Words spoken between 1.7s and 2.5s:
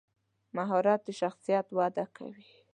وده کوي.